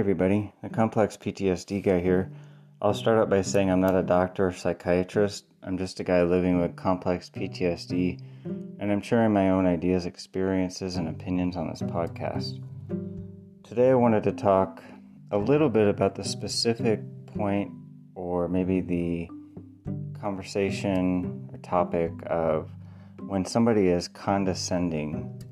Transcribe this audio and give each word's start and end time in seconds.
everybody, 0.00 0.50
the 0.62 0.68
complex 0.70 1.18
PTSD 1.18 1.82
guy 1.82 2.00
here. 2.00 2.32
I'll 2.80 2.94
start 2.94 3.18
out 3.18 3.28
by 3.28 3.42
saying 3.42 3.70
I'm 3.70 3.82
not 3.82 3.94
a 3.94 4.02
doctor 4.02 4.46
or 4.46 4.52
psychiatrist. 4.52 5.44
I'm 5.62 5.76
just 5.76 6.00
a 6.00 6.04
guy 6.04 6.22
living 6.22 6.58
with 6.58 6.74
complex 6.74 7.28
PTSD, 7.28 8.18
and 8.78 8.90
I'm 8.90 9.02
sharing 9.02 9.34
my 9.34 9.50
own 9.50 9.66
ideas, 9.66 10.06
experiences, 10.06 10.96
and 10.96 11.06
opinions 11.06 11.54
on 11.54 11.68
this 11.68 11.82
podcast. 11.82 12.64
Today, 13.62 13.90
I 13.90 13.94
wanted 13.94 14.22
to 14.22 14.32
talk 14.32 14.82
a 15.32 15.36
little 15.36 15.68
bit 15.68 15.86
about 15.86 16.14
the 16.14 16.24
specific 16.24 17.00
point, 17.26 17.70
or 18.14 18.48
maybe 18.48 18.80
the 18.80 19.28
conversation 20.18 21.46
or 21.52 21.58
topic 21.58 22.10
of 22.24 22.70
when 23.18 23.44
somebody 23.44 23.88
is 23.88 24.08
condescending. 24.08 25.42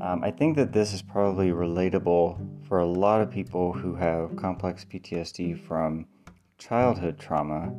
Um, 0.00 0.24
I 0.24 0.32
think 0.32 0.56
that 0.56 0.72
this 0.72 0.92
is 0.92 1.00
probably 1.00 1.50
relatable 1.50 2.51
for 2.72 2.78
a 2.78 2.86
lot 2.86 3.20
of 3.20 3.30
people 3.30 3.70
who 3.70 3.94
have 3.94 4.34
complex 4.34 4.86
PTSD 4.90 5.60
from 5.68 6.06
childhood 6.56 7.18
trauma. 7.18 7.70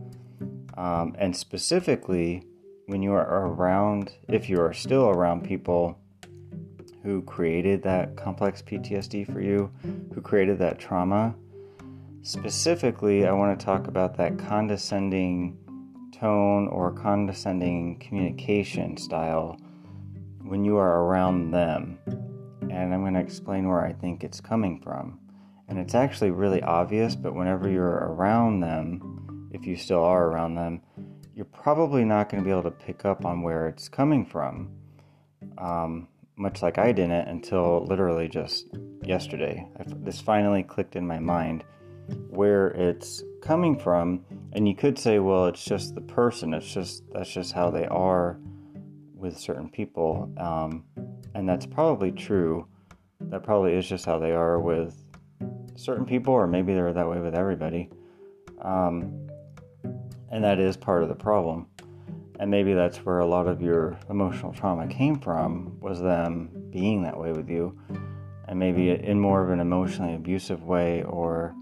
Um, 0.77 1.15
and 1.17 1.35
specifically, 1.35 2.43
when 2.85 3.01
you 3.01 3.11
are 3.13 3.47
around, 3.47 4.11
if 4.27 4.51
you 4.51 4.61
are 4.61 4.71
still 4.71 5.09
around 5.09 5.45
people 5.45 5.97
who 7.01 7.23
created 7.23 7.81
that 7.81 8.15
complex 8.15 8.61
PTSD 8.61 9.33
for 9.33 9.41
you, 9.41 9.71
who 10.13 10.21
created 10.21 10.59
that 10.59 10.77
trauma, 10.77 11.33
specifically, 12.21 13.25
I 13.25 13.31
want 13.31 13.59
to 13.59 13.65
talk 13.65 13.87
about 13.87 14.15
that 14.17 14.37
condescending 14.37 15.57
tone 16.13 16.67
or 16.67 16.91
condescending 16.91 17.97
communication 17.97 18.97
style 18.97 19.57
when 20.43 20.63
you 20.63 20.77
are 20.77 21.05
around 21.05 21.49
them. 21.49 21.97
And 22.73 22.93
I'm 22.93 23.01
going 23.01 23.13
to 23.13 23.19
explain 23.19 23.67
where 23.67 23.85
I 23.85 23.93
think 23.93 24.23
it's 24.23 24.41
coming 24.41 24.81
from. 24.81 25.19
And 25.67 25.79
it's 25.79 25.95
actually 25.95 26.31
really 26.31 26.61
obvious, 26.61 27.15
but 27.15 27.35
whenever 27.35 27.69
you're 27.69 27.85
around 27.85 28.59
them, 28.59 29.49
if 29.51 29.65
you 29.65 29.75
still 29.75 30.03
are 30.03 30.25
around 30.27 30.55
them, 30.55 30.81
you're 31.35 31.45
probably 31.45 32.03
not 32.03 32.29
going 32.29 32.43
to 32.43 32.45
be 32.45 32.51
able 32.51 32.63
to 32.63 32.71
pick 32.71 33.05
up 33.05 33.25
on 33.25 33.41
where 33.41 33.67
it's 33.67 33.87
coming 33.87 34.25
from. 34.25 34.71
Um, 35.57 36.07
much 36.35 36.61
like 36.61 36.77
I 36.77 36.91
didn't 36.91 37.27
until 37.27 37.85
literally 37.85 38.27
just 38.27 38.67
yesterday. 39.03 39.67
This 40.03 40.19
finally 40.19 40.63
clicked 40.63 40.95
in 40.95 41.05
my 41.05 41.19
mind 41.19 41.63
where 42.29 42.67
it's 42.69 43.23
coming 43.41 43.77
from. 43.77 44.25
And 44.53 44.67
you 44.67 44.75
could 44.75 44.97
say, 44.97 45.19
well, 45.19 45.47
it's 45.47 45.63
just 45.63 45.95
the 45.95 46.01
person, 46.01 46.53
it's 46.53 46.71
just 46.71 47.03
that's 47.11 47.31
just 47.31 47.53
how 47.53 47.69
they 47.69 47.85
are 47.85 48.39
with 49.15 49.37
certain 49.37 49.69
people. 49.69 50.31
Um, 50.37 50.83
and 51.35 51.47
that's 51.47 51.65
probably 51.65 52.11
true. 52.11 52.67
That 53.19 53.43
probably 53.43 53.73
is 53.73 53.87
just 53.87 54.05
how 54.05 54.19
they 54.19 54.31
are 54.31 54.59
with 54.59 54.95
certain 55.75 56.05
people, 56.05 56.33
or 56.33 56.47
maybe 56.47 56.73
they're 56.73 56.93
that 56.93 57.09
way 57.09 57.19
with 57.19 57.35
everybody. 57.35 57.89
Um, 58.61 59.27
and 60.31 60.43
that 60.43 60.59
is 60.59 60.77
part 60.77 61.03
of 61.03 61.09
the 61.09 61.15
problem. 61.15 61.67
And 62.39 62.49
maybe 62.49 62.73
that's 62.73 62.97
where 62.97 63.19
a 63.19 63.25
lot 63.25 63.47
of 63.47 63.61
your 63.61 63.97
emotional 64.09 64.51
trauma 64.51 64.87
came 64.87 65.19
from, 65.19 65.79
was 65.79 66.01
them 66.01 66.49
being 66.71 67.03
that 67.03 67.17
way 67.17 67.31
with 67.31 67.49
you. 67.49 67.77
And 68.47 68.59
maybe 68.59 68.91
in 68.91 69.19
more 69.19 69.43
of 69.43 69.51
an 69.51 69.59
emotionally 69.59 70.15
abusive 70.15 70.63
way, 70.63 71.03
or, 71.03 71.55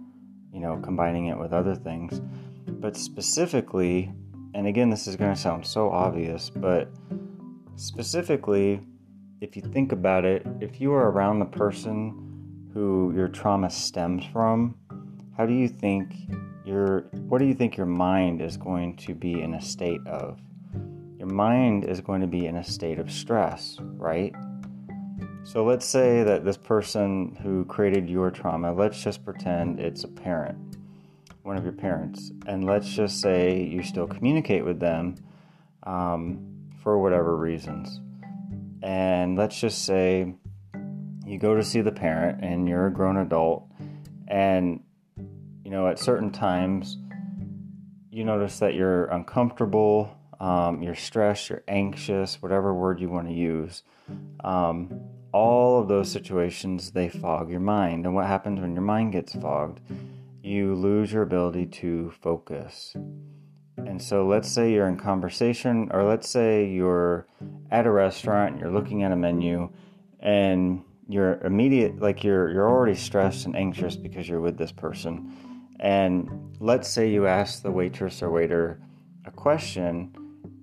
you 0.54 0.60
know, 0.60 0.78
combining 0.78 1.28
it 1.28 1.38
with 1.38 1.54
other 1.54 1.76
things. 1.76 2.22
But 2.68 2.98
specifically, 2.98 4.12
and 4.54 4.66
again, 4.68 4.90
this 4.90 5.08
is 5.08 5.16
going 5.16 5.34
to 5.34 5.40
sound 5.40 5.66
so 5.66 5.90
obvious, 5.92 6.50
but 6.50 6.90
specifically, 7.76 8.82
if 9.42 9.56
you 9.56 9.64
think 9.64 9.92
about 9.92 10.24
it, 10.24 10.46
if 10.62 10.80
you 10.80 10.94
are 10.94 11.10
around 11.10 11.40
the 11.40 11.46
person 11.46 12.70
who 12.74 13.12
your 13.16 13.28
trauma 13.28 13.72
stems 13.72 14.24
from, 14.32 14.76
how 15.36 15.48
do 15.48 15.54
you 15.54 15.68
think 15.68 16.14
your 16.64 17.02
what 17.28 17.40
do 17.40 17.46
you 17.46 17.56
think 17.56 17.76
your 17.76 17.88
mind 17.88 18.40
is 18.40 18.56
going 18.56 18.96
to 18.98 19.16
be 19.16 19.42
in 19.42 19.56
a 19.56 19.62
state 19.62 20.06
of? 20.06 20.40
Your 21.18 21.28
mind 21.28 21.86
is 21.86 22.02
going 22.02 22.22
to 22.22 22.28
be 22.28 22.46
in 22.46 22.58
a 22.58 22.64
state 22.64 23.00
of 23.00 23.12
stress, 23.12 23.78
right? 23.98 24.34
So 25.44 25.66
let's 25.66 25.88
say 25.88 26.24
that 26.24 26.46
this 26.46 26.58
person 26.58 27.36
who 27.42 27.66
created 27.66 28.08
your 28.08 28.30
trauma, 28.30 28.74
let's 28.74 29.04
just 29.04 29.26
pretend 29.26 29.80
it's 29.80 30.04
a 30.04 30.08
parent, 30.08 30.78
one 31.42 31.58
of 31.58 31.64
your 31.64 31.74
parents, 31.74 32.32
and 32.46 32.64
let's 32.64 32.90
just 32.90 33.20
say 33.20 33.60
you 33.64 33.82
still 33.82 34.06
communicate 34.06 34.64
with 34.64 34.80
them 34.80 35.16
um, 35.84 36.70
for 36.84 37.00
whatever 37.00 37.36
reasons. 37.36 38.02
And 38.82 39.38
let's 39.38 39.60
just 39.60 39.86
say 39.86 40.34
you 41.26 41.38
go 41.38 41.56
to 41.56 41.64
see 41.64 41.82
the 41.82 41.92
parent 41.92 42.44
and 42.44 42.68
you're 42.68 42.88
a 42.88 42.94
grown 42.94 43.18
adult 43.18 43.68
and 44.28 44.82
you 45.64 45.72
know 45.72 45.88
at 45.88 46.00
certain 46.00 46.32
times 46.32 46.98
you 48.10 48.24
notice 48.24 48.60
that 48.60 48.74
you're 48.74 49.06
uncomfortable 49.06 50.18
um, 50.40 50.82
you're 50.82 50.96
stressed 50.96 51.50
you're 51.50 51.64
anxious 51.68 52.42
whatever 52.42 52.74
word 52.74 53.00
you 53.00 53.10
want 53.10 53.28
to 53.28 53.34
use 53.34 53.84
um, 54.44 54.90
all 55.34 55.80
of 55.80 55.88
those 55.88 56.12
situations 56.12 56.92
they 56.92 57.10
fog 57.10 57.50
your 57.50 57.60
mind. 57.60 58.06
And 58.06 58.16
what 58.16 58.28
happens 58.28 58.60
when 58.60 58.74
your 58.74 58.84
mind 58.84 59.14
gets 59.14 59.34
fogged? 59.34 59.80
You 60.44 60.76
lose 60.76 61.12
your 61.12 61.24
ability 61.24 61.68
to 61.68 62.12
focus 62.22 62.96
and 63.88 64.02
so 64.02 64.28
let's 64.28 64.50
say 64.50 64.72
you're 64.72 64.88
in 64.88 64.98
conversation 64.98 65.90
or 65.92 66.04
let's 66.04 66.30
say 66.30 66.66
you're 66.68 67.26
at 67.72 67.86
a 67.86 67.92
restaurant 67.92 68.60
you're 68.60 68.72
looking 68.72 69.04
at 69.04 69.12
a 69.12 69.16
menu 69.16 69.70
and 70.20 70.84
you're 71.12 71.40
immediate 71.42 72.00
like 72.00 72.24
you're 72.24 72.50
you're 72.50 72.70
already 72.70 72.96
stressed 72.96 73.46
and 73.46 73.56
anxious 73.56 73.96
because 73.96 74.28
you're 74.28 74.42
with 74.42 74.58
this 74.58 74.72
person. 74.72 75.36
And 75.80 76.56
let's 76.60 76.88
say 76.88 77.10
you 77.10 77.28
ask 77.28 77.64
the 77.64 77.72
waitress 77.72 78.22
or 78.22 78.30
waiter 78.30 78.80
a 79.26 79.32
question 79.32 80.16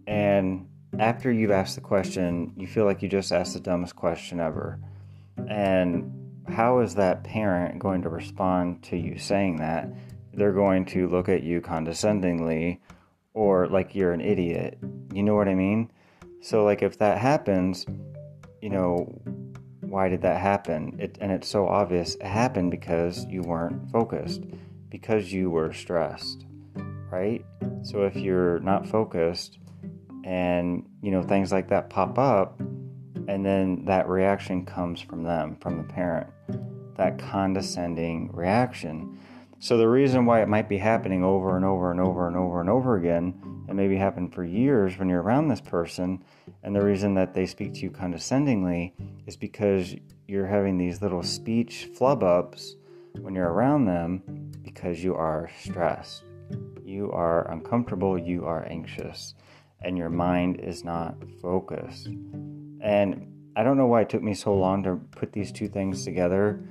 and 0.06 0.66
after 0.98 1.30
you've 1.30 1.50
asked 1.50 1.74
the 1.74 1.80
question 1.80 2.52
you 2.56 2.66
feel 2.66 2.84
like 2.84 3.02
you 3.02 3.08
just 3.08 3.32
asked 3.32 3.54
the 3.54 3.60
dumbest 3.60 3.96
question 3.96 4.40
ever. 4.40 4.78
And 5.48 6.12
how 6.48 6.80
is 6.80 6.94
that 6.94 7.24
parent 7.24 7.78
going 7.78 8.02
to 8.02 8.08
respond 8.08 8.82
to 8.84 8.96
you 8.96 9.18
saying 9.18 9.56
that? 9.56 9.88
They're 10.32 10.52
going 10.52 10.86
to 10.86 11.08
look 11.08 11.28
at 11.28 11.42
you 11.42 11.60
condescendingly 11.60 12.80
or 13.38 13.68
like 13.68 13.94
you're 13.94 14.12
an 14.12 14.20
idiot 14.20 14.78
you 15.12 15.22
know 15.22 15.34
what 15.34 15.48
i 15.48 15.54
mean 15.54 15.90
so 16.40 16.64
like 16.64 16.82
if 16.82 16.98
that 16.98 17.18
happens 17.18 17.86
you 18.60 18.70
know 18.70 19.06
why 19.88 20.08
did 20.08 20.22
that 20.22 20.40
happen? 20.40 20.96
It, 20.98 21.18
and 21.20 21.32
it's 21.32 21.48
so 21.48 21.66
obvious. 21.66 22.14
It 22.16 22.26
happened 22.26 22.70
because 22.70 23.24
you 23.26 23.42
weren't 23.42 23.90
focused, 23.90 24.42
because 24.90 25.32
you 25.32 25.50
were 25.50 25.72
stressed, 25.72 26.44
right? 27.10 27.44
So 27.82 28.04
if 28.04 28.16
you're 28.16 28.60
not 28.60 28.86
focused 28.86 29.58
and, 30.24 30.84
you 31.02 31.10
know, 31.10 31.22
things 31.22 31.52
like 31.52 31.68
that 31.68 31.90
pop 31.90 32.18
up, 32.18 32.60
and 33.28 33.44
then 33.44 33.84
that 33.86 34.08
reaction 34.08 34.64
comes 34.64 35.00
from 35.00 35.22
them, 35.22 35.56
from 35.60 35.78
the 35.78 35.84
parent, 35.84 36.28
that 36.96 37.18
condescending 37.18 38.30
reaction. 38.32 39.18
So 39.60 39.76
the 39.76 39.88
reason 39.88 40.24
why 40.24 40.40
it 40.40 40.48
might 40.48 40.68
be 40.68 40.78
happening 40.78 41.24
over 41.24 41.56
and 41.56 41.64
over 41.64 41.90
and 41.90 42.00
over 42.00 42.28
and 42.28 42.36
over 42.36 42.60
and 42.60 42.70
over 42.70 42.96
again, 42.96 43.34
and 43.66 43.76
maybe 43.76 43.96
happen 43.96 44.30
for 44.30 44.44
years 44.44 44.96
when 44.98 45.08
you're 45.08 45.22
around 45.22 45.48
this 45.48 45.60
person, 45.60 46.22
and 46.62 46.74
the 46.74 46.84
reason 46.84 47.14
that 47.14 47.34
they 47.34 47.44
speak 47.44 47.74
to 47.74 47.80
you 47.80 47.90
condescendingly 47.90 48.94
is 49.26 49.36
because 49.36 49.96
you're 50.28 50.46
having 50.46 50.78
these 50.78 51.02
little 51.02 51.24
speech 51.24 51.88
flub 51.96 52.22
ups 52.22 52.76
when 53.20 53.34
you're 53.34 53.52
around 53.52 53.86
them 53.86 54.52
because 54.62 55.02
you 55.02 55.16
are 55.16 55.50
stressed. 55.60 56.22
You 56.84 57.10
are 57.10 57.50
uncomfortable, 57.50 58.16
you 58.16 58.46
are 58.46 58.64
anxious, 58.70 59.34
and 59.82 59.98
your 59.98 60.08
mind 60.08 60.60
is 60.60 60.84
not 60.84 61.16
focused. 61.42 62.06
And 62.80 63.26
I 63.56 63.64
don't 63.64 63.76
know 63.76 63.86
why 63.86 64.02
it 64.02 64.08
took 64.08 64.22
me 64.22 64.34
so 64.34 64.54
long 64.54 64.84
to 64.84 65.00
put 65.10 65.32
these 65.32 65.50
two 65.50 65.68
things 65.68 66.04
together 66.04 66.62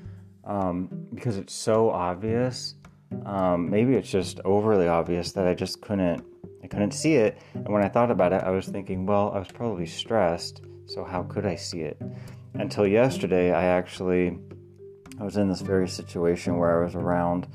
um, 0.48 0.90
because 1.14 1.38
it's 1.38 1.54
so 1.54 1.92
obvious. 1.92 2.76
Um, 3.26 3.70
maybe 3.70 3.94
it's 3.96 4.10
just 4.10 4.40
overly 4.44 4.88
obvious 4.88 5.32
that 5.34 5.48
I 5.48 5.54
just 5.54 5.82
couldn't 5.82 6.26
I 6.64 6.68
couldn't 6.68 6.92
see 6.92 7.16
it. 7.16 7.38
And 7.54 7.70
when 7.70 7.84
I 7.84 7.88
thought 7.88 8.10
about 8.10 8.34
it, 8.34 8.44
I 8.44 8.50
was 8.50 8.66
thinking, 8.66 9.06
well, 9.06 9.32
I 9.32 9.40
was 9.40 9.48
probably 9.48 9.86
stressed, 9.86 10.62
so 10.86 11.04
how 11.04 11.24
could 11.24 11.46
I 11.46 11.56
see 11.56 11.82
it? 11.82 12.02
Until 12.56 12.88
yesterday, 12.88 13.54
I 13.54 13.66
actually 13.66 14.40
I 15.20 15.24
was 15.24 15.38
in 15.38 15.48
this 15.48 15.62
very 15.62 15.88
situation 15.88 16.58
where 16.58 16.82
I 16.82 16.86
was 16.86 16.96
around 16.96 17.48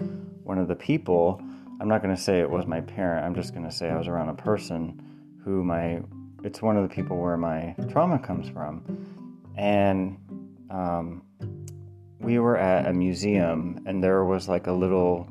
one 0.45 0.59
of 0.59 0.69
the 0.69 0.77
people. 0.77 1.43
I'm 1.81 1.89
not 1.89 2.03
going 2.03 2.15
to 2.15 2.21
say 2.21 2.39
it 2.39 2.51
was 2.51 2.67
my 2.67 2.81
parent. 2.81 3.25
I'm 3.25 3.35
just 3.35 3.53
going 3.53 3.65
to 3.65 3.73
say 3.73 3.91
I 3.91 3.99
was 3.99 4.09
around 4.09 4.29
a 4.29 4.35
person 4.35 5.01
who 5.45 5.65
my 5.65 6.01
it's 6.45 6.61
one 6.61 6.77
of 6.77 6.89
the 6.89 6.95
people 6.95 7.19
where 7.19 7.37
my 7.37 7.75
trauma 7.91 8.19
comes 8.19 8.49
from, 8.49 8.85
and 9.57 10.19
um, 10.71 11.23
we 12.23 12.39
were 12.39 12.57
at 12.57 12.87
a 12.87 12.93
museum 12.93 13.83
and 13.87 14.03
there 14.03 14.25
was 14.25 14.49
like 14.49 14.67
a 14.67 14.73
little 14.73 15.29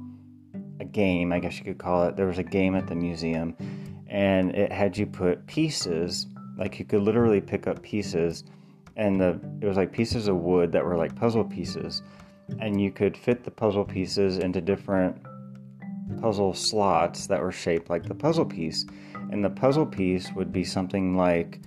a 0.80 0.86
game, 0.86 1.32
I 1.32 1.40
guess 1.40 1.58
you 1.58 1.64
could 1.64 1.78
call 1.78 2.04
it. 2.06 2.16
There 2.16 2.28
was 2.28 2.38
a 2.38 2.44
game 2.44 2.76
at 2.76 2.88
the 2.88 2.96
museum 2.96 3.56
and 4.08 4.54
it 4.56 4.72
had 4.72 4.98
you 4.98 5.06
put 5.06 5.46
pieces, 5.48 6.28
like 6.58 6.80
you 6.80 6.86
could 6.86 7.02
literally 7.02 7.40
pick 7.40 7.68
up 7.68 7.82
pieces 7.82 8.44
and 8.98 9.20
the 9.20 9.40
it 9.62 9.66
was 9.66 9.78
like 9.78 9.92
pieces 9.94 10.28
of 10.28 10.38
wood 10.38 10.72
that 10.74 10.84
were 10.84 10.98
like 10.98 11.16
puzzle 11.16 11.46
pieces 11.46 12.04
and 12.60 12.82
you 12.82 12.92
could 12.92 13.16
fit 13.16 13.44
the 13.44 13.52
puzzle 13.52 13.86
pieces 13.86 14.38
into 14.38 14.60
different 14.60 15.16
puzzle 16.20 16.54
slots 16.54 17.28
that 17.28 17.42
were 17.42 17.52
shaped 17.52 17.90
like 17.90 18.04
the 18.04 18.16
puzzle 18.16 18.46
piece. 18.46 18.86
And 19.32 19.44
the 19.44 19.50
puzzle 19.50 19.86
piece 19.86 20.30
would 20.34 20.52
be 20.52 20.66
something 20.66 21.16
like 21.16 21.62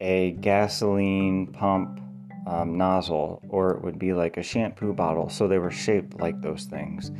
a 0.00 0.32
gasoline 0.32 1.46
pump 1.46 2.01
um, 2.46 2.76
nozzle, 2.76 3.42
or 3.48 3.72
it 3.72 3.82
would 3.82 3.98
be 3.98 4.12
like 4.12 4.36
a 4.36 4.42
shampoo 4.42 4.92
bottle. 4.92 5.28
So 5.28 5.46
they 5.46 5.58
were 5.58 5.70
shaped 5.70 6.20
like 6.20 6.40
those 6.40 6.64
things. 6.64 7.10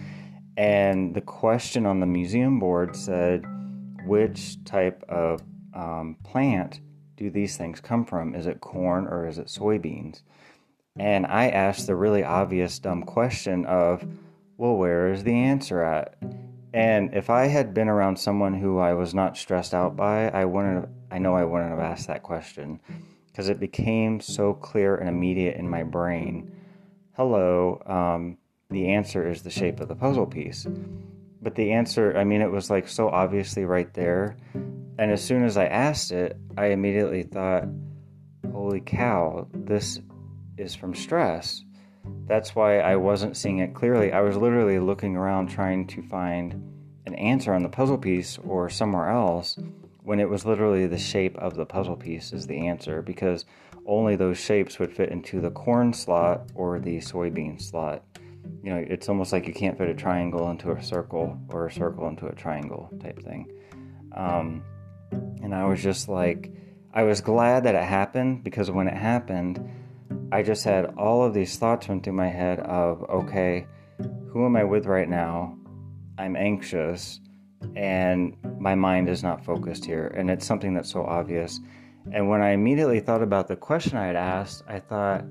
And 0.57 1.15
the 1.15 1.21
question 1.21 1.87
on 1.87 2.01
the 2.01 2.07
museum 2.07 2.59
board 2.59 2.95
said, 2.97 3.45
which 4.07 4.63
type 4.65 5.03
of 5.09 5.43
um, 5.75 6.17
plant 6.25 6.81
do 7.17 7.31
these 7.31 7.57
things 7.57 7.81
come 7.81 8.05
from? 8.05 8.35
Is 8.35 8.47
it 8.47 8.61
corn 8.61 9.07
or 9.07 9.27
is 9.27 9.39
it 9.39 9.47
soybeans? 9.47 10.23
And 10.99 11.25
I 11.27 11.49
asked 11.49 11.87
the 11.87 11.97
really 11.97 12.23
obvious 12.23 12.79
dumb 12.79 13.05
question 13.05 13.65
of, 13.65 14.05
well, 14.59 14.77
where 14.77 15.13
is 15.13 15.25
the 15.25 15.35
answer 15.35 15.83
at? 15.83 16.17
And 16.75 17.15
if 17.15 17.31
I 17.31 17.47
had 17.47 17.73
been 17.73 17.89
around 17.89 18.19
someone 18.19 18.55
who 18.55 18.79
I 18.79 18.95
was 18.95 19.15
not 19.15 19.37
stressed 19.37 19.73
out 19.73 19.97
by, 19.97 20.29
I 20.29 20.45
wouldn't 20.45 20.75
have, 20.75 20.91
I 21.11 21.19
know 21.19 21.35
I 21.35 21.45
wouldn't 21.45 21.71
have 21.71 21.79
asked 21.79 22.09
that 22.09 22.23
question 22.23 22.81
because 23.32 23.49
it 23.49 23.58
became 23.58 24.20
so 24.20 24.52
clear 24.52 24.96
and 24.96 25.08
immediate 25.08 25.56
in 25.56 25.69
my 25.69 25.82
brain. 25.82 26.52
Hello, 27.17 27.82
um, 27.87 28.37
the 28.69 28.88
answer 28.90 29.29
is 29.29 29.43
the 29.43 29.50
shape 29.50 29.81
of 29.81 29.88
the 29.88 29.96
puzzle 29.96 30.26
piece. 30.26 30.67
But 31.40 31.55
the 31.55 31.73
answer, 31.73 32.17
I 32.17 32.25
mean, 32.25 32.43
it 32.43 32.50
was 32.50 32.69
like 32.69 32.87
so 32.87 33.08
obviously 33.08 33.64
right 33.64 33.93
there. 33.94 34.37
And 34.99 35.11
as 35.11 35.25
soon 35.25 35.44
as 35.44 35.56
I 35.56 35.64
asked 35.67 36.12
it, 36.12 36.37
I 36.58 36.67
immediately 36.67 37.23
thought, 37.23 37.64
holy 38.52 38.81
cow, 38.81 39.49
this 39.52 40.00
is 40.58 40.75
from 40.75 40.94
stress. 40.94 41.64
That's 42.26 42.55
why 42.55 42.81
I 42.81 42.96
wasn't 42.96 43.37
seeing 43.37 43.58
it 43.58 43.75
clearly. 43.75 44.12
I 44.12 44.20
was 44.20 44.37
literally 44.37 44.78
looking 44.78 45.17
around 45.17 45.49
trying 45.49 45.87
to 45.88 46.02
find 46.02 46.52
an 47.06 47.14
answer 47.14 47.55
on 47.55 47.62
the 47.62 47.69
puzzle 47.69 47.99
piece 47.99 48.38
or 48.46 48.69
somewhere 48.69 49.08
else 49.08 49.58
when 50.02 50.19
it 50.19 50.28
was 50.28 50.44
literally 50.44 50.87
the 50.87 50.99
shape 50.99 51.37
of 51.38 51.54
the 51.54 51.64
puzzle 51.64 51.96
piece 51.96 52.32
is 52.32 52.46
the 52.46 52.66
answer 52.66 53.02
because 53.02 53.44
only 53.87 54.16
those 54.16 54.38
shapes 54.38 54.78
would 54.78 54.93
fit 54.93 55.10
into 55.10 55.40
the 55.40 55.50
corn 55.50 55.93
slot 55.93 56.49
or 56.54 56.78
the 56.78 56.99
soybean 56.99 57.60
slot. 57.60 58.02
You 58.62 58.70
know, 58.70 58.84
it's 58.88 59.08
almost 59.08 59.32
like 59.32 59.46
you 59.46 59.54
can't 59.54 59.78
fit 59.78 59.88
a 59.88 59.94
triangle 59.94 60.50
into 60.50 60.72
a 60.72 60.82
circle 60.82 61.38
or 61.50 61.66
a 61.66 61.72
circle 61.72 62.08
into 62.08 62.26
a 62.26 62.34
triangle 62.34 62.90
type 63.00 63.22
thing. 63.22 63.50
Um, 64.16 64.64
and 65.43 65.54
I 65.54 65.64
was 65.64 65.82
just 65.82 66.08
like, 66.08 66.52
I 66.93 67.04
was 67.04 67.20
glad 67.20 67.64
that 67.64 67.75
it 67.75 67.84
happened 67.84 68.43
because 68.43 68.70
when 68.70 68.88
it 68.88 68.96
happened, 68.96 69.69
I 70.32 70.43
just 70.43 70.64
had 70.64 70.87
all 70.96 71.25
of 71.25 71.34
these 71.34 71.56
thoughts 71.56 71.88
run 71.88 72.02
through 72.02 72.14
my 72.14 72.28
head 72.28 72.60
of, 72.60 73.02
okay, 73.08 73.66
who 74.28 74.44
am 74.44 74.56
I 74.56 74.64
with 74.64 74.87
right 74.87 75.08
now? 75.08 75.56
I'm 76.19 76.37
anxious 76.37 77.20
and 77.76 78.37
my 78.59 78.75
mind 78.75 79.09
is 79.09 79.23
not 79.23 79.44
focused 79.44 79.85
here. 79.85 80.12
And 80.17 80.31
it's 80.31 80.47
something 80.47 80.75
that's 80.75 80.91
so 80.91 81.05
obvious. 81.05 81.61
And 82.12 82.29
when 82.29 82.43
I 82.43 82.50
immediately 82.50 83.00
thought 83.00 83.23
about 83.23 83.49
the 83.49 83.56
question 83.56 83.97
I 83.97 84.06
had 84.06 84.17
asked, 84.17 84.62
I 84.69 84.81
thought, 84.81 85.25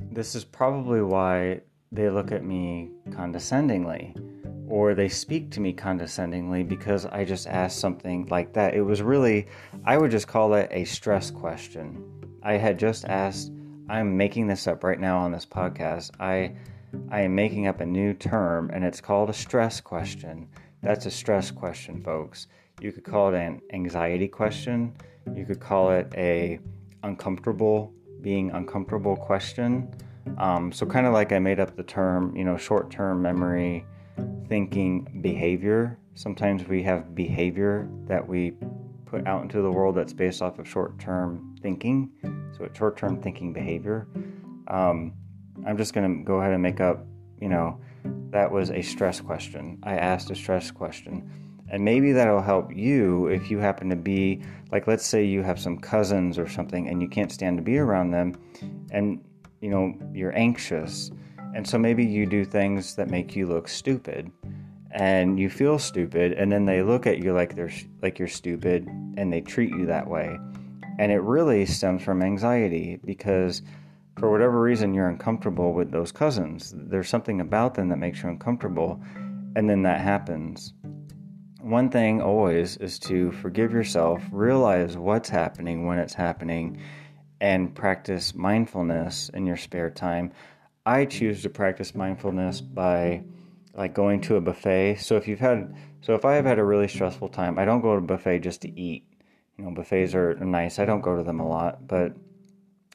this 0.00 0.34
is 0.34 0.44
probably 0.44 1.02
why 1.02 1.60
they 1.90 2.10
look 2.10 2.32
at 2.32 2.44
me 2.44 2.90
condescendingly 3.12 4.14
or 4.68 4.94
they 4.94 5.08
speak 5.08 5.50
to 5.50 5.60
me 5.60 5.72
condescendingly 5.72 6.62
because 6.62 7.04
I 7.06 7.24
just 7.24 7.46
asked 7.46 7.78
something 7.78 8.26
like 8.28 8.54
that. 8.54 8.74
It 8.74 8.82
was 8.82 9.02
really, 9.02 9.46
I 9.84 9.98
would 9.98 10.10
just 10.10 10.28
call 10.28 10.54
it 10.54 10.68
a 10.70 10.84
stress 10.84 11.30
question. 11.30 12.02
I 12.42 12.54
had 12.54 12.78
just 12.78 13.04
asked, 13.04 13.52
I'm 13.88 14.16
making 14.16 14.46
this 14.46 14.66
up 14.66 14.82
right 14.82 14.98
now 14.98 15.18
on 15.18 15.32
this 15.32 15.44
podcast. 15.44 16.10
I 16.18 16.54
I 17.10 17.22
am 17.22 17.34
making 17.34 17.66
up 17.66 17.80
a 17.80 17.86
new 17.86 18.12
term 18.14 18.70
and 18.72 18.84
it's 18.84 19.00
called 19.00 19.30
a 19.30 19.34
stress 19.34 19.80
question. 19.80 20.48
That's 20.82 21.06
a 21.06 21.10
stress 21.10 21.50
question, 21.50 22.02
folks. 22.02 22.48
You 22.80 22.90
could 22.90 23.04
call 23.04 23.32
it 23.32 23.38
an 23.38 23.60
anxiety 23.72 24.26
question. 24.26 24.94
You 25.34 25.44
could 25.44 25.60
call 25.60 25.92
it 25.92 26.12
a 26.16 26.58
uncomfortable, 27.04 27.92
being 28.20 28.50
uncomfortable 28.50 29.16
question. 29.16 29.94
Um, 30.38 30.72
so 30.72 30.84
kind 30.84 31.06
of 31.06 31.12
like 31.12 31.32
I 31.32 31.38
made 31.38 31.60
up 31.60 31.76
the 31.76 31.84
term, 31.84 32.34
you 32.34 32.44
know, 32.44 32.56
short-term 32.56 33.22
memory, 33.22 33.84
thinking, 34.48 35.20
behavior. 35.20 35.98
Sometimes 36.14 36.66
we 36.66 36.82
have 36.82 37.14
behavior 37.14 37.88
that 38.06 38.26
we 38.26 38.52
put 39.06 39.26
out 39.26 39.42
into 39.42 39.62
the 39.62 39.70
world 39.70 39.94
that's 39.96 40.12
based 40.12 40.42
off 40.42 40.58
of 40.58 40.68
short-term 40.68 41.56
thinking. 41.62 42.10
So 42.56 42.64
it's 42.64 42.76
short-term 42.76 43.22
thinking 43.22 43.52
behavior. 43.52 44.08
Um, 44.66 45.12
I'm 45.64 45.76
just 45.76 45.94
to 46.18 46.24
go 46.24 46.40
ahead 46.40 46.52
and 46.52 46.62
make 46.62 46.80
up, 46.80 47.06
you 47.40 47.48
know, 47.48 47.80
that 48.30 48.50
was 48.50 48.70
a 48.70 48.82
stress 48.82 49.20
question. 49.20 49.78
I 49.82 49.96
asked 49.96 50.30
a 50.30 50.34
stress 50.34 50.70
question. 50.70 51.30
And 51.68 51.84
maybe 51.84 52.12
that'll 52.12 52.42
help 52.42 52.74
you 52.74 53.28
if 53.28 53.50
you 53.50 53.58
happen 53.58 53.88
to 53.88 53.96
be, 53.96 54.42
like, 54.70 54.86
let's 54.86 55.06
say 55.06 55.24
you 55.24 55.42
have 55.42 55.58
some 55.58 55.78
cousins 55.78 56.38
or 56.38 56.46
something 56.46 56.88
and 56.88 57.00
you 57.00 57.08
can't 57.08 57.32
stand 57.32 57.56
to 57.56 57.62
be 57.62 57.78
around 57.78 58.10
them 58.10 58.34
and, 58.90 59.24
you 59.60 59.70
know, 59.70 59.94
you're 60.12 60.36
anxious. 60.36 61.10
And 61.54 61.66
so 61.66 61.78
maybe 61.78 62.04
you 62.04 62.26
do 62.26 62.44
things 62.44 62.94
that 62.96 63.08
make 63.08 63.34
you 63.34 63.46
look 63.46 63.68
stupid 63.68 64.30
and 64.90 65.38
you 65.40 65.48
feel 65.48 65.78
stupid 65.78 66.32
and 66.32 66.52
then 66.52 66.66
they 66.66 66.82
look 66.82 67.06
at 67.06 67.18
you 67.18 67.32
like 67.32 67.56
they're 67.56 67.72
like 68.02 68.18
you're 68.18 68.28
stupid 68.28 68.86
and 69.16 69.32
they 69.32 69.40
treat 69.40 69.70
you 69.70 69.86
that 69.86 70.06
way. 70.06 70.38
And 70.98 71.10
it 71.10 71.20
really 71.20 71.64
stems 71.64 72.02
from 72.02 72.22
anxiety 72.22 73.00
because 73.02 73.62
for 74.18 74.30
whatever 74.30 74.60
reason 74.60 74.94
you're 74.94 75.08
uncomfortable 75.08 75.72
with 75.72 75.90
those 75.90 76.12
cousins. 76.12 76.74
There's 76.76 77.08
something 77.08 77.40
about 77.40 77.74
them 77.74 77.88
that 77.88 77.98
makes 77.98 78.22
you 78.22 78.28
uncomfortable, 78.28 79.02
and 79.56 79.68
then 79.68 79.82
that 79.82 80.00
happens. 80.00 80.74
One 81.60 81.90
thing 81.90 82.20
always 82.20 82.76
is 82.78 82.98
to 83.00 83.30
forgive 83.32 83.72
yourself, 83.72 84.22
realize 84.32 84.96
what's 84.96 85.28
happening 85.28 85.86
when 85.86 85.98
it's 85.98 86.14
happening, 86.14 86.80
and 87.40 87.74
practice 87.74 88.34
mindfulness 88.34 89.28
in 89.30 89.46
your 89.46 89.56
spare 89.56 89.90
time. 89.90 90.32
I 90.84 91.04
choose 91.04 91.42
to 91.42 91.50
practice 91.50 91.94
mindfulness 91.94 92.60
by 92.60 93.22
like 93.74 93.94
going 93.94 94.20
to 94.22 94.36
a 94.36 94.40
buffet. 94.40 94.96
So 94.96 95.16
if 95.16 95.26
you've 95.26 95.40
had 95.40 95.74
so 96.00 96.14
if 96.14 96.24
I 96.24 96.34
have 96.34 96.44
had 96.44 96.58
a 96.58 96.64
really 96.64 96.88
stressful 96.88 97.28
time, 97.28 97.58
I 97.58 97.64
don't 97.64 97.80
go 97.80 97.92
to 97.92 97.98
a 97.98 98.06
buffet 98.06 98.40
just 98.40 98.62
to 98.62 98.80
eat. 98.80 99.04
You 99.56 99.64
know, 99.64 99.70
buffets 99.70 100.14
are 100.14 100.34
nice. 100.34 100.78
I 100.78 100.84
don't 100.84 101.00
go 101.00 101.16
to 101.16 101.22
them 101.22 101.38
a 101.38 101.48
lot, 101.48 101.86
but 101.86 102.12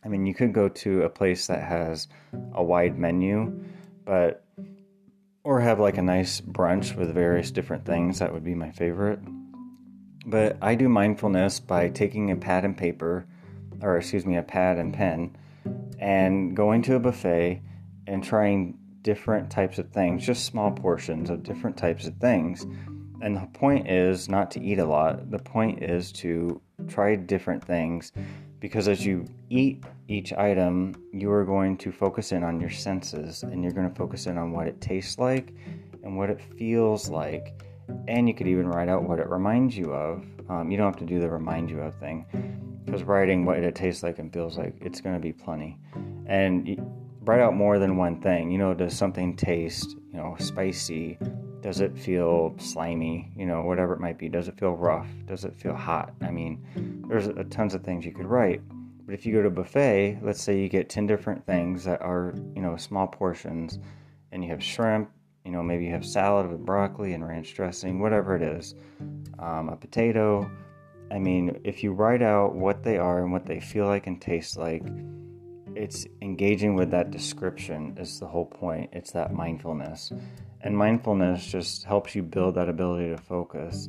I 0.04 0.10
mean, 0.10 0.26
you 0.26 0.34
could 0.34 0.54
go 0.54 0.70
to 0.70 1.04
a 1.04 1.10
place 1.10 1.48
that 1.48 1.64
has 1.64 2.08
a 2.54 2.64
wide 2.64 2.98
menu, 2.98 3.64
but 4.06 4.44
or 5.44 5.62
have 5.62 5.80
like 5.80 5.98
a 5.98 6.02
nice 6.02 6.42
brunch 6.42 6.96
with 6.96 7.14
various 7.14 7.52
different 7.52 7.86
things. 7.86 8.20
That 8.20 8.34
would 8.34 8.44
be 8.44 8.54
my 8.54 8.72
favorite. 8.72 9.20
But 10.26 10.58
I 10.62 10.76
do 10.76 10.90
mindfulness 10.90 11.62
by 11.62 11.88
taking 11.90 12.32
a 12.32 12.36
pad 12.36 12.66
and 12.66 12.78
paper, 12.78 13.26
or 13.82 13.98
excuse 13.98 14.26
me, 14.26 14.36
a 14.36 14.44
pad 14.44 14.78
and 14.78 14.94
pen, 14.94 15.38
and 16.00 16.56
going 16.56 16.82
to 16.84 16.96
a 16.96 17.00
buffet 17.00 17.62
and 18.08 18.24
trying 18.24 18.78
different 19.04 19.50
types 19.50 19.80
of 19.80 19.90
things, 19.92 20.26
just 20.26 20.46
small 20.46 20.70
portions 20.70 21.30
of 21.30 21.44
different 21.44 21.78
types 21.78 22.08
of 22.08 22.18
things. 22.18 22.66
And 23.22 23.38
the 23.38 23.48
point 23.54 23.90
is 23.90 24.28
not 24.28 24.52
to 24.52 24.62
eat 24.62 24.80
a 24.80 24.86
lot. 24.86 25.32
The 25.32 25.40
point 25.40 25.82
is 25.82 26.12
to 26.14 26.62
try 26.90 27.16
different 27.16 27.64
things 27.64 28.12
because 28.60 28.88
as 28.88 29.06
you 29.06 29.26
eat 29.50 29.84
each 30.08 30.34
item, 30.34 30.96
you 31.12 31.32
are 31.32 31.46
going 31.46 31.78
to 31.78 31.92
focus 31.92 32.32
in 32.32 32.44
on 32.44 32.60
your 32.60 32.70
senses 32.70 33.44
and 33.44 33.64
you're 33.64 33.74
going 33.74 33.90
to 33.90 33.96
focus 33.96 34.26
in 34.26 34.38
on 34.38 34.52
what 34.52 34.68
it 34.68 34.80
tastes 34.82 35.20
like 35.20 35.54
and 36.04 36.18
what 36.18 36.30
it 36.30 36.42
feels 36.58 37.10
like. 37.10 37.62
And 38.08 38.28
you 38.28 38.34
could 38.34 38.48
even 38.48 38.68
write 38.68 38.90
out 38.90 39.04
what 39.04 39.20
it 39.20 39.30
reminds 39.30 39.78
you 39.78 39.94
of. 39.94 40.26
Um, 40.50 40.72
you 40.72 40.78
don't 40.78 40.88
have 40.88 40.98
to 40.98 41.06
do 41.06 41.20
the 41.20 41.30
remind 41.30 41.70
you 41.70 41.82
of 41.82 41.96
thing 41.96 42.26
because 42.86 43.04
writing 43.04 43.46
what 43.46 43.58
it 43.58 43.76
tastes 43.76 44.02
like 44.02 44.18
and 44.20 44.32
feels 44.32 44.58
like, 44.58 44.76
it's 44.82 45.02
going 45.02 45.16
to 45.16 45.22
be 45.22 45.34
plenty. 45.34 45.78
And 46.26 46.80
write 47.22 47.42
out 47.42 47.54
more 47.54 47.80
than 47.80 47.98
one 47.98 48.22
thing. 48.22 48.50
You 48.50 48.58
know, 48.58 48.74
does 48.74 48.96
something 48.96 49.36
taste, 49.36 49.92
you 50.12 50.18
know, 50.18 50.36
spicy? 50.40 51.18
Does 51.68 51.82
it 51.82 51.98
feel 51.98 52.56
slimy? 52.60 53.30
You 53.36 53.46
know, 53.46 53.62
whatever 53.62 53.92
it 53.92 54.00
might 54.00 54.18
be. 54.18 54.30
Does 54.30 54.48
it 54.48 54.58
feel 54.58 54.72
rough? 54.72 55.10
Does 55.26 55.44
it 55.44 55.54
feel 55.54 55.76
hot? 55.76 56.14
I 56.22 56.32
mean, 56.32 56.66
there's 57.10 57.28
a, 57.28 57.44
tons 57.44 57.74
of 57.74 57.84
things 57.84 58.06
you 58.06 58.14
could 58.14 58.26
write. 58.26 58.62
But 59.06 59.14
if 59.14 59.26
you 59.26 59.34
go 59.34 59.42
to 59.42 59.50
a 59.50 59.52
buffet, 59.52 60.20
let's 60.22 60.42
say 60.42 60.62
you 60.62 60.70
get 60.70 60.88
10 60.88 61.08
different 61.08 61.46
things 61.46 61.84
that 61.84 62.02
are, 62.02 62.34
you 62.56 62.62
know, 62.62 62.78
small 62.78 63.06
portions, 63.06 63.80
and 64.32 64.46
you 64.46 64.50
have 64.50 64.64
shrimp, 64.64 65.12
you 65.44 65.52
know, 65.52 65.62
maybe 65.62 65.84
you 65.84 65.92
have 65.92 66.06
salad 66.06 66.50
with 66.50 66.66
broccoli 66.66 67.12
and 67.12 67.28
ranch 67.28 67.54
dressing, 67.54 68.00
whatever 68.00 68.34
it 68.38 68.44
is, 68.44 68.74
um, 69.38 69.68
a 69.68 69.76
potato. 69.76 70.50
I 71.12 71.20
mean, 71.20 71.60
if 71.66 71.84
you 71.84 71.92
write 71.92 72.22
out 72.22 72.56
what 72.56 72.82
they 72.82 72.98
are 72.98 73.22
and 73.22 73.34
what 73.34 73.46
they 73.46 73.60
feel 73.60 73.88
like 73.88 74.08
and 74.08 74.22
taste 74.22 74.56
like, 74.56 74.84
it's 75.76 76.08
engaging 76.22 76.76
with 76.76 76.92
that 76.92 77.12
description 77.12 77.98
is 78.00 78.22
the 78.22 78.26
whole 78.26 78.46
point. 78.46 78.90
It's 78.94 79.12
that 79.12 79.34
mindfulness. 79.34 80.14
And 80.68 80.78
mindfulness 80.78 81.48
just 81.48 81.86
helps 81.86 82.14
you 82.14 82.24
build 82.24 82.56
that 82.56 82.68
ability 82.68 83.08
to 83.12 83.18
focus. 83.18 83.88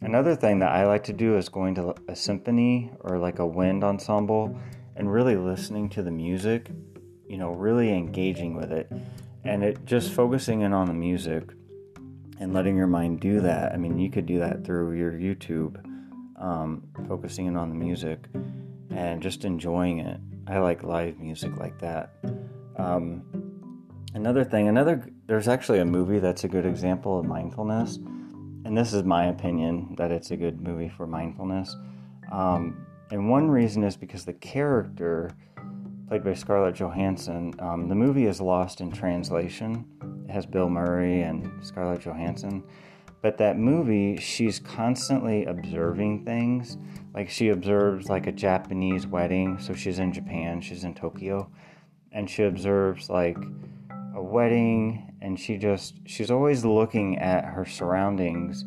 Another 0.00 0.36
thing 0.36 0.60
that 0.60 0.70
I 0.70 0.86
like 0.86 1.02
to 1.04 1.12
do 1.12 1.36
is 1.36 1.48
going 1.48 1.74
to 1.74 1.92
a 2.06 2.14
symphony 2.14 2.92
or 3.00 3.18
like 3.18 3.40
a 3.40 3.46
wind 3.46 3.82
ensemble 3.82 4.56
and 4.94 5.12
really 5.12 5.34
listening 5.34 5.88
to 5.88 6.04
the 6.04 6.12
music 6.12 6.70
you 7.26 7.38
know, 7.38 7.50
really 7.50 7.90
engaging 7.90 8.54
with 8.54 8.70
it 8.70 8.92
and 9.42 9.64
it 9.64 9.84
just 9.84 10.12
focusing 10.12 10.60
in 10.60 10.72
on 10.72 10.86
the 10.86 10.94
music 10.94 11.50
and 12.38 12.54
letting 12.54 12.76
your 12.76 12.86
mind 12.86 13.18
do 13.18 13.40
that. 13.40 13.72
I 13.72 13.76
mean, 13.76 13.98
you 13.98 14.08
could 14.08 14.26
do 14.26 14.38
that 14.38 14.64
through 14.64 14.92
your 14.92 15.10
YouTube, 15.10 15.84
um, 16.40 16.84
focusing 17.08 17.46
in 17.46 17.56
on 17.56 17.70
the 17.70 17.74
music 17.74 18.28
and 18.90 19.20
just 19.20 19.44
enjoying 19.44 19.98
it. 19.98 20.20
I 20.46 20.58
like 20.58 20.84
live 20.84 21.18
music 21.18 21.56
like 21.56 21.76
that. 21.80 22.14
Um, 22.76 23.43
another 24.14 24.44
thing, 24.44 24.68
another 24.68 25.06
there's 25.26 25.48
actually 25.48 25.80
a 25.80 25.84
movie 25.84 26.18
that's 26.18 26.44
a 26.44 26.48
good 26.48 26.64
example 26.64 27.18
of 27.18 27.26
mindfulness, 27.26 27.96
and 27.96 28.76
this 28.76 28.92
is 28.92 29.02
my 29.02 29.26
opinion 29.26 29.94
that 29.98 30.10
it's 30.10 30.30
a 30.30 30.36
good 30.36 30.60
movie 30.60 30.88
for 30.88 31.06
mindfulness. 31.06 31.76
Um, 32.32 32.86
and 33.10 33.28
one 33.28 33.50
reason 33.50 33.84
is 33.84 33.96
because 33.96 34.24
the 34.24 34.32
character, 34.32 35.30
played 36.08 36.24
by 36.24 36.34
Scarlett 36.34 36.76
Johansson, 36.76 37.52
um, 37.58 37.88
the 37.88 37.94
movie 37.94 38.26
is 38.26 38.40
lost 38.40 38.80
in 38.80 38.90
translation. 38.90 39.84
It 40.28 40.32
has 40.32 40.46
Bill 40.46 40.68
Murray 40.68 41.20
and 41.20 41.64
Scarlett 41.64 42.00
Johansson. 42.00 42.64
But 43.20 43.38
that 43.38 43.58
movie, 43.58 44.18
she's 44.18 44.58
constantly 44.58 45.44
observing 45.46 46.24
things. 46.24 46.76
Like 47.14 47.30
she 47.30 47.48
observes 47.48 48.08
like 48.08 48.26
a 48.26 48.32
Japanese 48.32 49.06
wedding. 49.06 49.58
So 49.60 49.74
she's 49.74 49.98
in 49.98 50.12
Japan, 50.12 50.60
she's 50.60 50.84
in 50.84 50.94
Tokyo. 50.94 51.50
And 52.12 52.28
she 52.28 52.44
observes 52.44 53.08
like 53.10 53.38
a 54.14 54.22
wedding 54.22 55.12
and 55.20 55.38
she 55.38 55.56
just 55.56 55.94
she's 56.06 56.30
always 56.30 56.64
looking 56.64 57.18
at 57.18 57.44
her 57.44 57.64
surroundings 57.64 58.64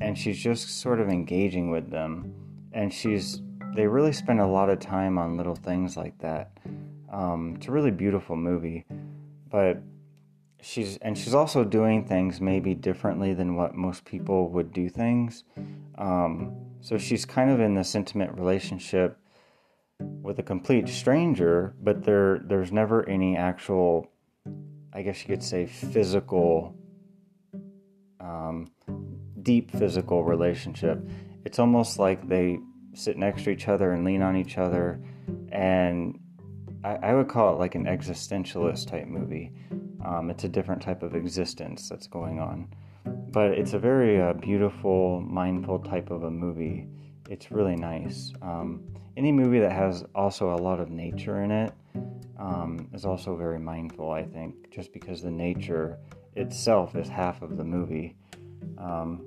and 0.00 0.16
she's 0.16 0.38
just 0.38 0.80
sort 0.80 1.00
of 1.00 1.08
engaging 1.08 1.70
with 1.70 1.90
them. 1.90 2.32
And 2.72 2.92
she's 2.92 3.42
they 3.74 3.86
really 3.86 4.12
spend 4.12 4.40
a 4.40 4.46
lot 4.46 4.70
of 4.70 4.80
time 4.80 5.18
on 5.18 5.36
little 5.36 5.54
things 5.54 5.96
like 5.96 6.18
that. 6.18 6.52
Um, 7.12 7.54
it's 7.56 7.68
a 7.68 7.72
really 7.72 7.90
beautiful 7.90 8.36
movie 8.36 8.84
but 9.50 9.82
she's 10.60 10.96
and 10.98 11.16
she's 11.16 11.34
also 11.34 11.64
doing 11.64 12.04
things 12.04 12.40
maybe 12.40 12.74
differently 12.74 13.34
than 13.34 13.54
what 13.54 13.74
most 13.74 14.04
people 14.04 14.48
would 14.50 14.72
do 14.72 14.88
things. 14.88 15.44
Um, 15.98 16.56
so 16.80 16.98
she's 16.98 17.24
kind 17.24 17.50
of 17.50 17.60
in 17.60 17.74
this 17.74 17.94
intimate 17.94 18.32
relationship 18.32 19.18
with 19.98 20.38
a 20.38 20.42
complete 20.42 20.88
stranger 20.88 21.74
but 21.82 22.04
there 22.04 22.40
there's 22.44 22.70
never 22.70 23.08
any 23.08 23.36
actual 23.36 24.10
I 24.96 25.02
guess 25.02 25.20
you 25.20 25.28
could 25.28 25.42
say, 25.42 25.66
physical, 25.66 26.74
um, 28.18 28.70
deep 29.42 29.70
physical 29.70 30.24
relationship. 30.24 31.06
It's 31.44 31.58
almost 31.58 31.98
like 31.98 32.26
they 32.26 32.58
sit 32.94 33.18
next 33.18 33.44
to 33.44 33.50
each 33.50 33.68
other 33.68 33.92
and 33.92 34.06
lean 34.06 34.22
on 34.22 34.36
each 34.36 34.56
other. 34.56 34.98
And 35.52 36.18
I, 36.82 36.94
I 36.94 37.14
would 37.14 37.28
call 37.28 37.52
it 37.52 37.58
like 37.58 37.74
an 37.74 37.84
existentialist 37.84 38.88
type 38.88 39.06
movie. 39.06 39.52
Um, 40.02 40.30
it's 40.30 40.44
a 40.44 40.48
different 40.48 40.80
type 40.80 41.02
of 41.02 41.14
existence 41.14 41.90
that's 41.90 42.06
going 42.06 42.40
on. 42.40 42.66
But 43.04 43.50
it's 43.50 43.74
a 43.74 43.78
very 43.78 44.18
uh, 44.18 44.32
beautiful, 44.32 45.20
mindful 45.20 45.80
type 45.80 46.10
of 46.10 46.22
a 46.22 46.30
movie. 46.30 46.88
It's 47.28 47.50
really 47.50 47.76
nice. 47.76 48.32
Um, 48.40 48.82
any 49.18 49.30
movie 49.30 49.60
that 49.60 49.72
has 49.72 50.06
also 50.14 50.54
a 50.54 50.56
lot 50.56 50.80
of 50.80 50.88
nature 50.88 51.42
in 51.42 51.50
it 51.50 51.74
um, 52.38 52.88
is 52.92 53.04
also 53.04 53.36
very 53.36 53.58
mindful, 53.58 54.10
I 54.10 54.24
think, 54.24 54.70
just 54.70 54.92
because 54.92 55.22
the 55.22 55.30
nature 55.30 55.98
itself 56.34 56.94
is 56.96 57.08
half 57.08 57.42
of 57.42 57.56
the 57.56 57.64
movie. 57.64 58.16
Um, 58.78 59.24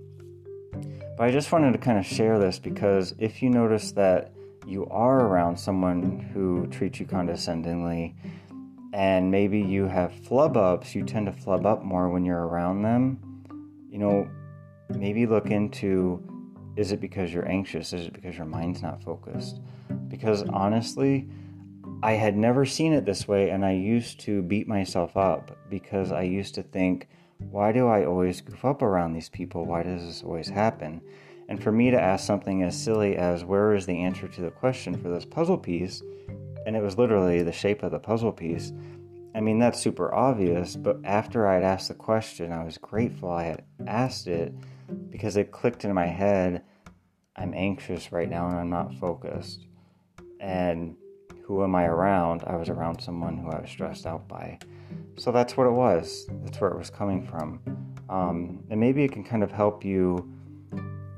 but 0.71 1.23
I 1.23 1.31
just 1.31 1.51
wanted 1.51 1.73
to 1.73 1.79
kind 1.79 1.97
of 1.97 2.05
share 2.05 2.39
this 2.39 2.59
because 2.59 3.15
if 3.17 3.41
you 3.41 3.49
notice 3.49 3.91
that 3.93 4.33
you 4.67 4.85
are 4.87 5.21
around 5.21 5.57
someone 5.57 6.19
who 6.33 6.67
treats 6.67 6.99
you 6.99 7.05
condescendingly, 7.05 8.15
and 8.93 9.29
maybe 9.29 9.59
you 9.59 9.85
have 9.85 10.13
flub 10.13 10.57
ups, 10.57 10.95
you 10.95 11.03
tend 11.03 11.25
to 11.27 11.31
flub 11.31 11.65
up 11.65 11.83
more 11.83 12.09
when 12.09 12.25
you're 12.25 12.47
around 12.47 12.81
them, 12.81 13.19
you 13.89 13.97
know, 13.97 14.29
maybe 14.89 15.25
look 15.25 15.51
into 15.51 16.23
is 16.75 16.91
it 16.91 17.01
because 17.01 17.33
you're 17.33 17.47
anxious? 17.47 17.91
Is 17.93 18.05
it 18.07 18.13
because 18.13 18.37
your 18.37 18.45
mind's 18.45 18.81
not 18.81 19.03
focused? 19.03 19.59
Because 20.07 20.43
honestly, 20.43 21.27
I 22.01 22.13
had 22.13 22.37
never 22.37 22.65
seen 22.65 22.93
it 22.93 23.05
this 23.05 23.27
way, 23.27 23.49
and 23.49 23.65
I 23.65 23.71
used 23.71 24.21
to 24.21 24.41
beat 24.41 24.67
myself 24.67 25.17
up 25.17 25.57
because 25.69 26.13
I 26.13 26.21
used 26.21 26.55
to 26.55 26.63
think, 26.63 27.09
why 27.37 27.73
do 27.73 27.87
I 27.87 28.05
always 28.05 28.39
goof 28.39 28.63
up 28.63 28.81
around 28.81 29.13
these 29.13 29.27
people? 29.27 29.65
Why 29.65 29.83
does 29.83 30.05
this 30.05 30.23
always 30.23 30.47
happen? 30.47 31.01
And 31.49 31.61
for 31.61 31.71
me 31.71 31.91
to 31.91 31.99
ask 31.99 32.25
something 32.25 32.63
as 32.63 32.81
silly 32.81 33.17
as, 33.17 33.43
where 33.43 33.73
is 33.73 33.85
the 33.85 33.99
answer 33.99 34.27
to 34.29 34.41
the 34.41 34.51
question 34.51 34.95
for 34.95 35.09
this 35.09 35.25
puzzle 35.25 35.57
piece? 35.57 36.01
And 36.65 36.75
it 36.75 36.81
was 36.81 36.97
literally 36.97 37.43
the 37.43 37.51
shape 37.51 37.83
of 37.83 37.91
the 37.91 37.99
puzzle 37.99 38.31
piece. 38.31 38.71
I 39.35 39.41
mean, 39.41 39.59
that's 39.59 39.79
super 39.79 40.13
obvious, 40.13 40.75
but 40.75 40.99
after 41.03 41.47
I'd 41.47 41.63
asked 41.63 41.89
the 41.89 41.95
question, 41.95 42.51
I 42.51 42.63
was 42.63 42.77
grateful 42.77 43.29
I 43.29 43.43
had 43.43 43.63
asked 43.87 44.27
it 44.27 44.53
because 45.09 45.37
it 45.37 45.51
clicked 45.51 45.85
in 45.85 45.93
my 45.93 46.07
head 46.07 46.63
I'm 47.35 47.53
anxious 47.53 48.11
right 48.11 48.29
now 48.29 48.47
and 48.47 48.57
I'm 48.57 48.69
not 48.69 48.95
focused. 48.95 49.65
And 50.41 50.97
who 51.49 51.63
am 51.63 51.73
I 51.73 51.85
around? 51.85 52.43
I 52.45 52.55
was 52.55 52.69
around 52.69 53.01
someone 53.01 53.35
who 53.35 53.49
I 53.49 53.59
was 53.61 53.71
stressed 53.71 54.05
out 54.05 54.27
by. 54.27 54.59
So 55.17 55.31
that's 55.31 55.57
what 55.57 55.65
it 55.65 55.71
was. 55.71 56.27
That's 56.43 56.61
where 56.61 56.69
it 56.69 56.77
was 56.77 56.91
coming 56.91 57.25
from. 57.25 57.59
Um, 58.07 58.63
and 58.69 58.79
maybe 58.79 59.03
it 59.03 59.11
can 59.11 59.23
kind 59.23 59.41
of 59.41 59.51
help 59.51 59.83
you. 59.83 60.31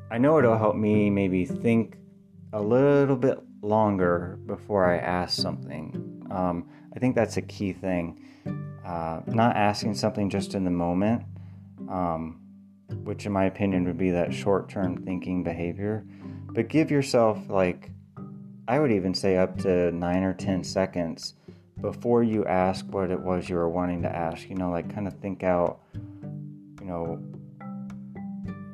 I 0.10 0.18
know 0.18 0.40
it'll 0.40 0.58
help 0.58 0.78
me 0.78 1.10
maybe 1.10 1.44
think 1.44 1.98
a 2.54 2.62
little 2.62 3.18
bit 3.18 3.40
longer 3.62 4.40
before 4.46 4.90
I 4.90 5.00
ask 5.00 5.38
something. 5.38 6.26
Um, 6.32 6.70
I 6.96 7.00
think 7.00 7.14
that's 7.14 7.36
a 7.36 7.42
key 7.42 7.74
thing. 7.74 8.26
Uh, 8.86 9.20
not 9.28 9.58
asking 9.58 9.96
something 9.96 10.30
just 10.30 10.56
in 10.56 10.64
the 10.64 10.72
moment, 10.72 11.24
um, 11.90 12.40
which 13.04 13.26
in 13.26 13.34
my 13.34 13.48
opinion 13.48 13.84
would 13.84 13.98
be 13.98 14.12
that 14.12 14.34
short 14.34 14.70
term 14.70 15.04
thinking 15.04 15.44
behavior, 15.44 16.06
but 16.54 16.70
give 16.70 16.90
yourself 16.90 17.38
like 17.50 17.92
I 18.72 18.80
would 18.80 18.94
even 18.94 19.14
say 19.14 19.36
up 19.36 19.58
to 19.64 19.92
nine 19.92 20.24
or 20.24 20.34
10 20.34 20.64
seconds 20.64 21.34
before 21.82 22.24
you 22.24 22.46
ask 22.46 22.86
what 22.86 23.12
it 23.12 23.20
was 23.20 23.50
you 23.50 23.58
were 23.58 23.68
wanting 23.68 24.02
to 24.04 24.08
ask. 24.08 24.50
You 24.50 24.56
know, 24.56 24.72
like 24.72 24.96
kind 24.96 25.10
of 25.10 25.14
think 25.16 25.44
out, 25.44 25.82
you 25.94 26.86
know, 26.86 27.22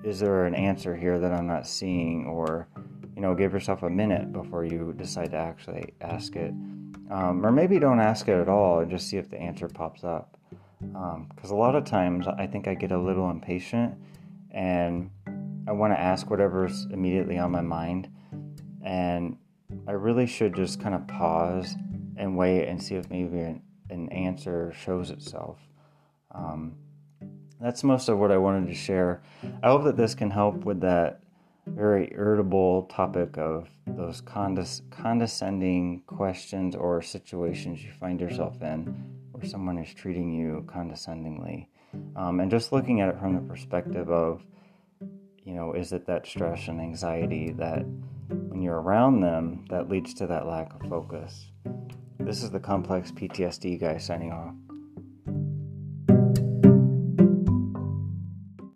is 0.03 0.19
there 0.19 0.45
an 0.45 0.53
answer 0.53 0.95
here 0.95 1.17
that 1.17 1.33
I'm 1.33 1.47
not 1.47 1.65
seeing? 1.65 2.27
Or, 2.27 2.67
you 3.15 3.23
know, 3.23 3.33
give 3.33 3.53
yourself 3.53 3.81
a 3.81 3.89
minute 3.89 4.31
before 4.31 4.63
you 4.63 4.93
decide 4.95 5.31
to 5.31 5.37
actually 5.37 5.95
ask 5.99 6.35
it. 6.35 6.53
Um, 7.09 7.43
or 7.43 7.51
maybe 7.51 7.79
don't 7.79 7.99
ask 7.99 8.27
it 8.27 8.39
at 8.39 8.47
all 8.47 8.81
and 8.81 8.91
just 8.91 9.07
see 9.07 9.17
if 9.17 9.31
the 9.31 9.41
answer 9.41 9.67
pops 9.67 10.03
up. 10.03 10.37
Because 10.79 11.49
um, 11.49 11.51
a 11.51 11.55
lot 11.55 11.73
of 11.73 11.85
times 11.85 12.27
I 12.27 12.45
think 12.45 12.67
I 12.67 12.75
get 12.75 12.91
a 12.91 12.99
little 12.99 13.31
impatient 13.31 13.95
and 14.51 15.09
I 15.67 15.71
want 15.71 15.91
to 15.91 15.99
ask 15.99 16.29
whatever's 16.29 16.85
immediately 16.91 17.39
on 17.39 17.49
my 17.49 17.61
mind. 17.61 18.11
And 18.83 19.37
I 19.87 19.91
really 19.91 20.27
should 20.27 20.53
just 20.53 20.81
kind 20.81 20.93
of 20.93 21.07
pause 21.07 21.75
and 22.17 22.35
wait 22.35 22.67
and 22.67 22.81
see 22.81 22.95
if 22.95 23.09
maybe 23.09 23.39
an, 23.39 23.61
an 23.89 24.09
answer 24.09 24.73
shows 24.77 25.11
itself. 25.11 25.59
Um, 26.31 26.75
that's 27.61 27.83
most 27.83 28.09
of 28.09 28.19
what 28.19 28.31
I 28.31 28.37
wanted 28.37 28.67
to 28.67 28.73
share. 28.73 29.21
I 29.63 29.69
hope 29.69 29.85
that 29.85 29.97
this 29.97 30.13
can 30.13 30.29
help 30.29 30.65
with 30.65 30.81
that 30.81 31.21
very 31.65 32.11
irritable 32.13 32.83
topic 32.83 33.37
of 33.37 33.69
those 33.85 34.21
condes- 34.21 34.81
condescending 34.89 36.01
questions 36.05 36.75
or 36.75 37.01
situations 37.01 37.83
you 37.83 37.91
find 37.99 38.19
yourself 38.19 38.61
in 38.61 38.85
where 39.31 39.45
someone 39.45 39.77
is 39.77 39.93
treating 39.93 40.33
you 40.33 40.65
condescendingly. 40.67 41.69
Um, 42.15 42.39
and 42.39 42.51
just 42.51 42.71
looking 42.71 43.01
at 43.01 43.09
it 43.09 43.19
from 43.19 43.35
the 43.35 43.41
perspective 43.41 44.09
of, 44.09 44.43
you 45.43 45.53
know, 45.53 45.73
is 45.73 45.93
it 45.93 46.05
that 46.07 46.25
stress 46.25 46.67
and 46.67 46.81
anxiety 46.81 47.51
that 47.53 47.85
when 48.57 48.63
you're 48.63 48.81
around 48.81 49.21
them, 49.21 49.65
that 49.69 49.87
leads 49.87 50.15
to 50.15 50.25
that 50.25 50.47
lack 50.47 50.73
of 50.73 50.89
focus. 50.89 51.45
This 52.19 52.41
is 52.41 52.49
the 52.49 52.59
complex 52.59 53.11
PTSD 53.11 53.79
guy 53.79 53.99
signing 53.99 54.31
off. 54.31 54.55